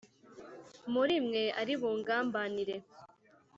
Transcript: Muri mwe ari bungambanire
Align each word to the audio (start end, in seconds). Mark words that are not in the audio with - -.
Muri 0.93 1.15
mwe 1.25 1.43
ari 1.61 1.73
bungambanire 1.79 2.75